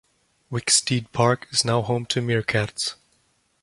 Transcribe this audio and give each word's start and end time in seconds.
Wicksteed 0.51 1.11
Park 1.11 1.47
is 1.51 1.63
now 1.63 1.83
home 1.83 2.07
to 2.07 2.23
Meerkats. 2.23 2.95